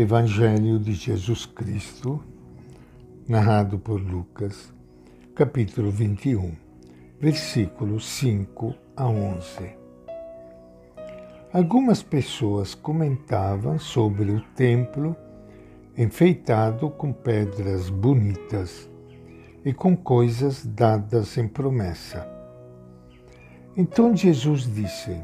Evangelho 0.00 0.78
de 0.78 0.92
Jesus 0.92 1.44
Cristo, 1.44 2.22
narrado 3.26 3.80
por 3.80 4.00
Lucas, 4.00 4.72
capítulo 5.34 5.90
21, 5.90 6.52
versículos 7.20 8.06
5 8.06 8.76
a 8.96 9.08
11. 9.08 9.72
Algumas 11.52 12.00
pessoas 12.00 12.76
comentavam 12.76 13.76
sobre 13.76 14.30
o 14.30 14.40
templo 14.54 15.16
enfeitado 15.96 16.90
com 16.90 17.12
pedras 17.12 17.90
bonitas 17.90 18.88
e 19.64 19.72
com 19.72 19.96
coisas 19.96 20.64
dadas 20.64 21.36
em 21.36 21.48
promessa. 21.48 22.24
Então 23.76 24.14
Jesus 24.14 24.72
disse: 24.72 25.20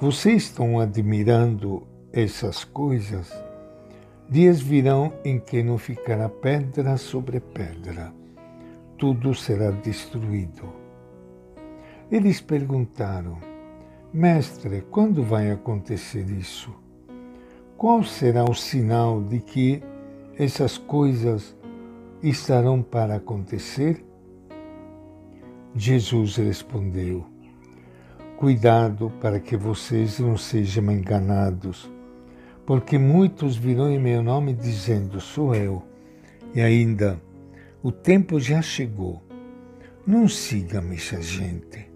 Vocês 0.00 0.44
estão 0.44 0.78
admirando 0.78 1.84
essas 2.12 2.62
coisas? 2.62 3.43
Dias 4.28 4.58
virão 4.58 5.12
em 5.22 5.38
que 5.38 5.62
não 5.62 5.76
ficará 5.76 6.30
pedra 6.30 6.96
sobre 6.96 7.40
pedra, 7.40 8.10
tudo 8.96 9.34
será 9.34 9.70
destruído. 9.70 10.72
Eles 12.10 12.40
perguntaram: 12.40 13.38
Mestre, 14.12 14.80
quando 14.90 15.22
vai 15.22 15.50
acontecer 15.50 16.24
isso? 16.30 16.74
Qual 17.76 18.02
será 18.02 18.44
o 18.44 18.54
sinal 18.54 19.22
de 19.22 19.40
que 19.40 19.82
essas 20.38 20.78
coisas 20.78 21.54
estarão 22.22 22.80
para 22.80 23.16
acontecer? 23.16 24.02
Jesus 25.76 26.36
respondeu: 26.36 27.26
Cuidado 28.38 29.12
para 29.20 29.38
que 29.38 29.54
vocês 29.54 30.18
não 30.18 30.38
sejam 30.38 30.90
enganados 30.90 31.92
porque 32.66 32.98
muitos 32.98 33.56
virão 33.56 33.90
em 33.90 33.98
meu 33.98 34.22
nome 34.22 34.52
dizendo: 34.54 35.20
Sou 35.20 35.54
eu. 35.54 35.82
E 36.54 36.60
ainda, 36.60 37.20
o 37.82 37.90
tempo 37.90 38.40
já 38.40 38.62
chegou. 38.62 39.22
Não 40.06 40.28
sigam 40.28 40.92
essa 40.92 41.20
gente. 41.20 41.90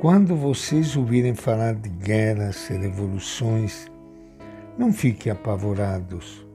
Quando 0.00 0.34
vocês 0.36 0.96
ouvirem 0.96 1.34
falar 1.34 1.74
de 1.74 1.88
guerras 1.88 2.70
e 2.70 2.74
revoluções, 2.74 3.90
não 4.78 4.92
fiquem 4.92 5.32
apavorados. 5.32 6.46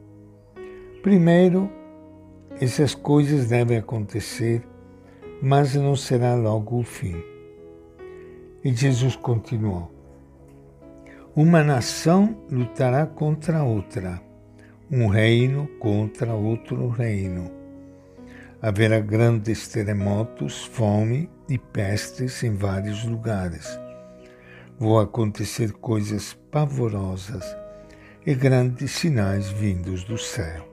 Primeiro, 1.01 1.69
essas 2.59 2.95
coisas 2.95 3.47
devem 3.47 3.77
acontecer, 3.77 4.63
mas 5.41 5.75
não 5.75 5.95
será 5.95 6.35
logo 6.35 6.79
o 6.79 6.83
fim. 6.83 7.21
E 8.63 8.73
Jesus 8.73 9.15
continuou: 9.15 9.92
uma 11.35 11.63
nação 11.63 12.37
lutará 12.51 13.07
contra 13.07 13.63
outra, 13.63 14.21
um 14.91 15.07
reino 15.07 15.67
contra 15.79 16.35
outro 16.35 16.89
reino. 16.89 17.49
Haverá 18.61 18.99
grandes 18.99 19.67
terremotos, 19.67 20.63
fome 20.65 21.27
e 21.49 21.57
pestes 21.57 22.43
em 22.43 22.55
vários 22.55 23.03
lugares. 23.03 23.79
Vão 24.77 24.99
acontecer 24.99 25.71
coisas 25.73 26.33
pavorosas 26.51 27.57
e 28.25 28.35
grandes 28.35 28.91
sinais 28.91 29.49
vindos 29.49 30.03
do 30.03 30.19
céu. 30.19 30.69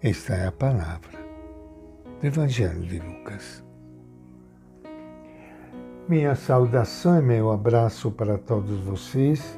Esta 0.00 0.34
é 0.34 0.46
a 0.46 0.52
palavra 0.52 1.18
do 2.20 2.26
Evangelho 2.28 2.82
de 2.82 3.00
Lucas. 3.00 3.71
Minha 6.08 6.34
saudação 6.34 7.20
e 7.20 7.22
meu 7.22 7.52
abraço 7.52 8.10
para 8.10 8.36
todos 8.36 8.80
vocês, 8.80 9.56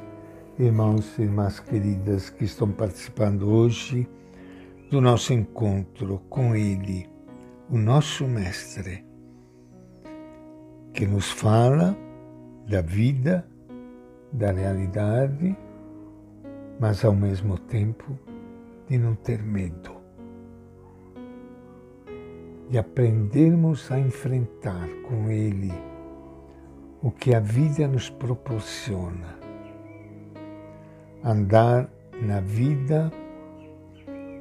irmãos 0.59 1.17
e 1.17 1.23
irmãs 1.23 1.59
queridas 1.59 2.29
que 2.29 2.45
estão 2.45 2.71
participando 2.71 3.49
hoje 3.49 4.07
do 4.91 5.01
nosso 5.01 5.33
encontro 5.33 6.21
com 6.29 6.55
Ele, 6.55 7.09
o 7.67 7.79
nosso 7.79 8.27
Mestre, 8.27 9.03
que 10.93 11.07
nos 11.07 11.31
fala 11.31 11.97
da 12.69 12.79
vida, 12.79 13.43
da 14.31 14.51
realidade, 14.51 15.57
mas 16.79 17.03
ao 17.03 17.15
mesmo 17.15 17.57
tempo 17.57 18.17
de 18.87 18.99
não 18.99 19.15
ter 19.15 19.41
medo, 19.41 19.95
de 22.69 22.77
aprendermos 22.77 23.91
a 23.91 23.99
enfrentar 23.99 24.87
com 25.07 25.31
Ele 25.31 25.73
o 27.05 27.11
que 27.11 27.35
a 27.35 27.39
vida 27.39 27.87
nos 27.87 28.09
proporciona. 28.09 29.37
Andar 31.23 31.87
na 32.19 32.39
vida 32.39 33.11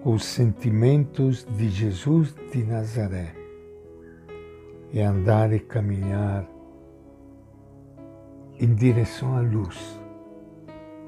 com 0.03 0.15
os 0.15 0.25
sentimentos 0.25 1.45
de 1.45 1.69
Jesus 1.69 2.35
de 2.51 2.65
Nazaré 2.65 3.35
e 4.91 4.99
andar 4.99 5.53
e 5.53 5.61
caminhar 5.61 6.49
em 8.59 8.75
direção 8.75 9.37
à 9.37 9.43
luz, 9.43 10.01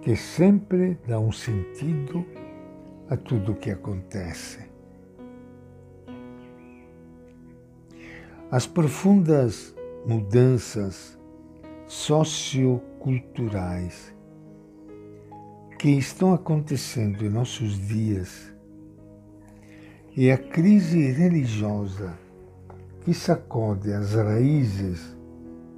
que 0.02 0.14
sempre 0.14 0.98
dá 1.08 1.18
um 1.18 1.32
sentido 1.32 2.22
a 3.08 3.16
tudo 3.16 3.52
o 3.52 3.56
que 3.56 3.70
acontece. 3.70 4.58
As 8.50 8.66
profundas 8.66 9.74
mudanças 10.04 11.16
socioculturais. 11.86 14.14
Que 15.78 15.90
estão 15.90 16.32
acontecendo 16.32 17.22
em 17.24 17.28
nossos 17.28 17.78
dias 17.86 18.50
e 20.16 20.30
a 20.30 20.38
crise 20.38 21.12
religiosa 21.12 22.14
que 23.02 23.12
sacode 23.12 23.92
as 23.92 24.14
raízes 24.14 25.14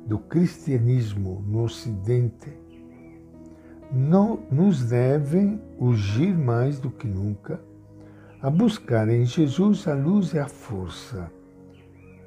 do 0.06 0.18
cristianismo 0.18 1.44
no 1.46 1.64
Ocidente. 1.64 2.52
Não 3.92 4.38
nos 4.50 4.84
devem 4.84 5.60
urgir 5.76 6.38
mais 6.38 6.78
do 6.78 6.90
que 6.90 7.08
nunca 7.08 7.60
a 8.40 8.48
buscar 8.48 9.08
em 9.08 9.26
Jesus 9.26 9.88
a 9.88 9.94
luz 9.94 10.32
e 10.32 10.38
a 10.38 10.48
força 10.48 11.30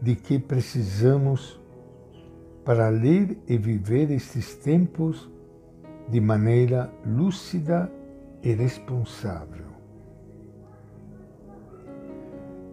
de 0.01 0.15
que 0.15 0.37
precisamos 0.37 1.60
para 2.63 2.89
ler 2.89 3.37
e 3.47 3.57
viver 3.57 4.11
estes 4.11 4.55
tempos 4.55 5.29
de 6.07 6.19
maneira 6.19 6.91
lúcida 7.05 7.91
e 8.43 8.51
responsável. 8.53 9.65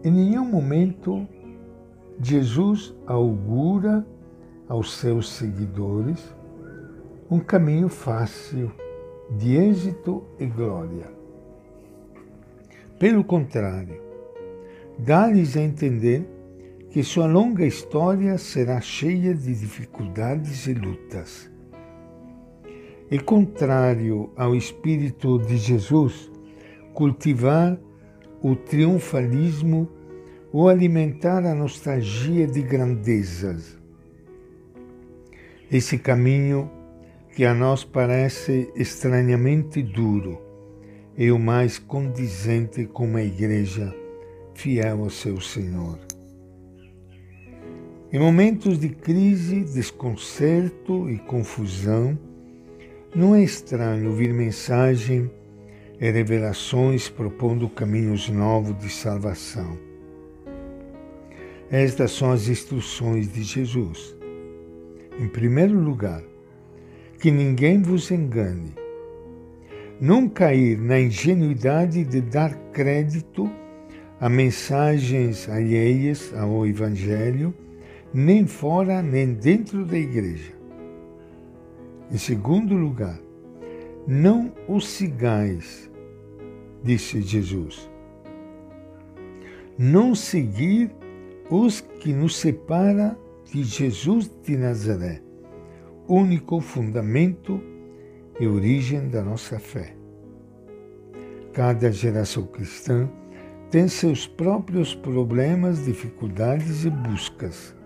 Em 0.04 0.10
nenhum 0.10 0.44
momento 0.44 1.26
Jesus 2.20 2.94
augura 3.06 4.06
aos 4.68 4.92
seus 4.94 5.30
seguidores 5.30 6.34
um 7.30 7.38
caminho 7.38 7.88
fácil 7.88 8.72
de 9.36 9.56
êxito 9.56 10.24
e 10.38 10.46
glória. 10.46 11.06
Pelo 12.98 13.22
contrário, 13.22 14.00
dá-lhes 14.98 15.56
a 15.56 15.60
entender 15.60 16.26
que 16.90 17.02
sua 17.02 17.26
longa 17.26 17.66
história 17.66 18.38
será 18.38 18.80
cheia 18.80 19.34
de 19.34 19.54
dificuldades 19.54 20.66
e 20.66 20.74
lutas. 20.74 21.50
É 23.10 23.18
contrário 23.18 24.30
ao 24.36 24.54
espírito 24.54 25.38
de 25.38 25.56
Jesus 25.56 26.30
cultivar 26.94 27.78
o 28.42 28.54
triunfalismo 28.54 29.88
ou 30.52 30.68
alimentar 30.68 31.44
a 31.44 31.54
nostalgia 31.54 32.46
de 32.46 32.62
grandezas. 32.62 33.78
Esse 35.70 35.98
caminho 35.98 36.70
que 37.34 37.44
a 37.44 37.52
nós 37.52 37.84
parece 37.84 38.72
estranhamente 38.74 39.82
duro 39.82 40.40
é 41.16 41.30
o 41.30 41.38
mais 41.38 41.78
condizente 41.78 42.86
com 42.86 43.04
uma 43.04 43.22
igreja 43.22 43.94
fiel 44.54 45.02
ao 45.04 45.10
seu 45.10 45.40
Senhor. 45.40 46.07
Em 48.10 48.18
momentos 48.18 48.78
de 48.78 48.88
crise, 48.88 49.60
desconcerto 49.64 51.10
e 51.10 51.18
confusão, 51.18 52.18
não 53.14 53.34
é 53.34 53.42
estranho 53.42 54.08
ouvir 54.08 54.32
mensagem 54.32 55.30
e 56.00 56.10
revelações 56.10 57.10
propondo 57.10 57.68
caminhos 57.68 58.30
novos 58.30 58.78
de 58.78 58.88
salvação. 58.88 59.78
Estas 61.70 62.12
são 62.12 62.32
as 62.32 62.48
instruções 62.48 63.30
de 63.30 63.42
Jesus. 63.42 64.16
Em 65.20 65.28
primeiro 65.28 65.78
lugar, 65.78 66.22
que 67.20 67.30
ninguém 67.30 67.82
vos 67.82 68.10
engane. 68.10 68.72
Não 70.00 70.30
cair 70.30 70.78
na 70.78 70.98
ingenuidade 70.98 72.04
de 72.04 72.22
dar 72.22 72.54
crédito 72.72 73.50
a 74.18 74.30
mensagens 74.30 75.46
alheias 75.46 76.32
ao 76.34 76.66
Evangelho 76.66 77.52
nem 78.12 78.46
fora 78.46 79.02
nem 79.02 79.34
dentro 79.34 79.84
da 79.84 79.98
igreja. 79.98 80.52
Em 82.10 82.18
segundo 82.18 82.74
lugar, 82.74 83.18
Não 84.06 84.50
os 84.66 84.88
sigais, 84.88 85.90
disse 86.82 87.20
Jesus. 87.20 87.90
Não 89.76 90.14
seguir 90.14 90.90
os 91.50 91.82
que 91.82 92.14
nos 92.14 92.36
separa 92.36 93.18
de 93.44 93.62
Jesus 93.62 94.30
de 94.42 94.56
Nazaré, 94.56 95.20
único 96.08 96.58
fundamento 96.62 97.60
e 98.40 98.46
origem 98.46 99.08
da 99.08 99.22
nossa 99.22 99.58
fé. 99.58 99.94
Cada 101.52 101.92
geração 101.92 102.46
cristã 102.46 103.10
tem 103.70 103.88
seus 103.88 104.26
próprios 104.26 104.94
problemas, 104.94 105.84
dificuldades 105.84 106.86
e 106.86 106.90
buscas. 106.90 107.76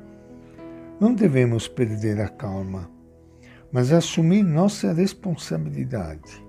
Não 1.03 1.13
devemos 1.13 1.67
perder 1.67 2.21
a 2.21 2.29
calma, 2.29 2.89
mas 3.73 3.93
assumir 3.93 4.45
nossa 4.45 4.93
responsabilidade. 4.93 6.41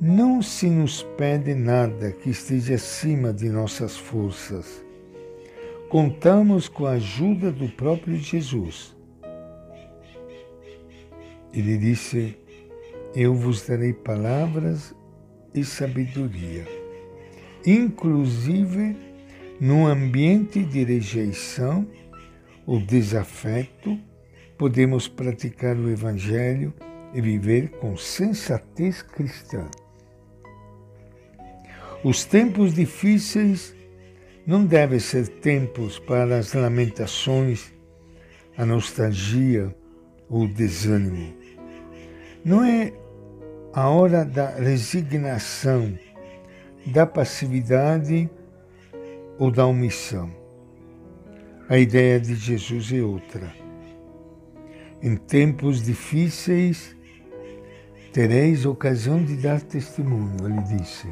Não 0.00 0.40
se 0.40 0.70
nos 0.70 1.02
pede 1.18 1.52
nada 1.52 2.12
que 2.12 2.30
esteja 2.30 2.76
acima 2.76 3.32
de 3.32 3.48
nossas 3.48 3.96
forças 3.96 4.84
contamos 5.88 6.68
com 6.68 6.86
a 6.86 6.92
ajuda 6.92 7.50
do 7.50 7.68
próprio 7.70 8.16
Jesus. 8.16 8.96
Ele 11.52 11.76
disse: 11.78 12.38
Eu 13.16 13.34
vos 13.34 13.66
darei 13.66 13.92
palavras 13.92 14.94
e 15.52 15.64
sabedoria, 15.64 16.68
inclusive 17.66 18.96
num 19.60 19.88
ambiente 19.88 20.62
de 20.62 20.84
rejeição 20.84 21.84
ou 22.66 22.80
desafeto, 22.80 23.98
podemos 24.56 25.08
praticar 25.08 25.76
o 25.76 25.90
Evangelho 25.90 26.72
e 27.14 27.20
viver 27.20 27.70
com 27.80 27.96
sensatez 27.96 29.02
cristã. 29.02 29.68
Os 32.04 32.24
tempos 32.24 32.74
difíceis 32.74 33.74
não 34.46 34.64
devem 34.64 34.98
ser 34.98 35.28
tempos 35.28 35.98
para 35.98 36.38
as 36.38 36.52
lamentações, 36.52 37.72
a 38.56 38.66
nostalgia 38.66 39.74
ou 40.28 40.42
o 40.42 40.48
desânimo. 40.48 41.34
Não 42.44 42.64
é 42.64 42.92
a 43.72 43.88
hora 43.88 44.24
da 44.24 44.50
resignação, 44.50 45.96
da 46.86 47.06
passividade 47.06 48.28
ou 49.38 49.50
da 49.50 49.64
omissão. 49.66 50.41
A 51.72 51.78
ideia 51.78 52.20
de 52.20 52.34
Jesus 52.34 52.92
é 52.92 53.00
outra. 53.00 53.50
Em 55.02 55.16
tempos 55.16 55.82
difíceis, 55.82 56.94
tereis 58.12 58.66
ocasião 58.66 59.24
de 59.24 59.38
dar 59.38 59.58
testemunho, 59.58 60.36
ele 60.44 60.60
disse. 60.76 61.08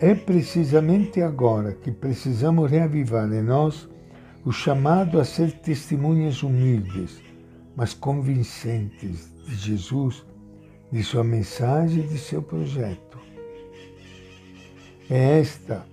É 0.00 0.14
precisamente 0.14 1.20
agora 1.20 1.74
que 1.74 1.90
precisamos 1.90 2.70
reavivar 2.70 3.30
em 3.30 3.42
nós 3.42 3.86
o 4.42 4.50
chamado 4.50 5.20
a 5.20 5.24
ser 5.26 5.52
testemunhas 5.52 6.42
humildes, 6.42 7.20
mas 7.76 7.92
convincentes 7.92 9.30
de 9.44 9.54
Jesus, 9.54 10.24
de 10.90 11.02
sua 11.02 11.22
mensagem 11.22 12.04
e 12.04 12.08
de 12.08 12.16
seu 12.16 12.40
projeto. 12.40 13.18
É 15.10 15.40
esta 15.40 15.84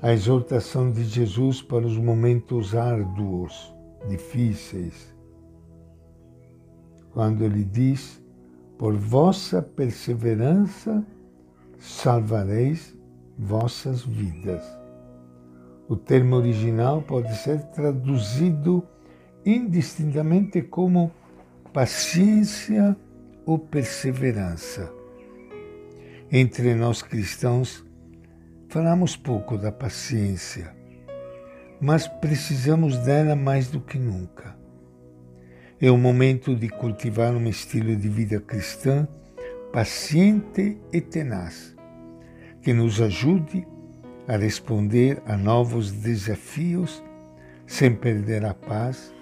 a 0.00 0.12
exortação 0.12 0.90
de 0.92 1.04
Jesus 1.04 1.60
para 1.60 1.84
os 1.84 1.96
momentos 1.96 2.74
árduos, 2.74 3.74
difíceis, 4.08 5.14
quando 7.12 7.42
ele 7.42 7.64
diz: 7.64 8.22
Por 8.78 8.94
vossa 8.94 9.60
perseverança 9.60 11.04
salvareis 11.78 12.96
vossas 13.36 14.02
vidas. 14.02 14.62
O 15.88 15.96
termo 15.96 16.36
original 16.36 17.02
pode 17.02 17.34
ser 17.36 17.62
traduzido 17.70 18.84
indistintamente 19.46 20.60
como 20.60 21.10
paciência 21.72 22.96
ou 23.46 23.58
perseverança. 23.58 24.92
Entre 26.30 26.74
nós 26.74 27.00
cristãos, 27.00 27.87
falamos 28.68 29.16
pouco 29.16 29.56
da 29.56 29.72
paciência, 29.72 30.74
mas 31.80 32.06
precisamos 32.06 32.98
dela 32.98 33.34
mais 33.34 33.68
do 33.68 33.80
que 33.80 33.98
nunca. 33.98 34.56
É 35.80 35.90
o 35.90 35.96
momento 35.96 36.54
de 36.54 36.68
cultivar 36.68 37.34
um 37.34 37.48
estilo 37.48 37.96
de 37.96 38.08
vida 38.08 38.40
cristã 38.40 39.08
paciente 39.72 40.76
e 40.92 41.00
tenaz 41.00 41.76
que 42.62 42.72
nos 42.72 43.00
ajude 43.00 43.66
a 44.26 44.36
responder 44.36 45.22
a 45.24 45.36
novos 45.36 45.92
desafios 45.92 47.02
sem 47.66 47.94
perder 47.94 48.44
a 48.44 48.52
paz 48.52 49.14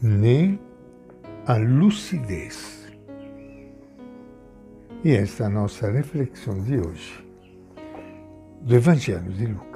nem 0.00 0.60
a 1.46 1.56
lucidez. 1.56 2.92
E 5.02 5.12
esta 5.12 5.44
é 5.44 5.46
a 5.46 5.50
nossa 5.50 5.90
reflexão 5.90 6.62
de 6.62 6.78
hoje 6.78 7.23
do 8.64 8.76
Evangelho 8.76 9.30
de 9.32 9.46
Lucas. 9.46 9.73